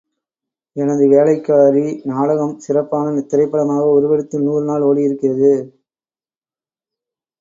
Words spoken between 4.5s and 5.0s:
நாள்